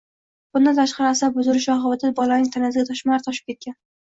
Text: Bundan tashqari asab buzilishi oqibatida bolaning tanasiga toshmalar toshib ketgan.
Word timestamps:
Bundan 0.57 0.79
tashqari 0.79 1.07
asab 1.09 1.35
buzilishi 1.39 1.69
oqibatida 1.75 2.11
bolaning 2.21 2.49
tanasiga 2.57 2.89
toshmalar 2.89 3.27
toshib 3.31 3.55
ketgan. 3.55 3.79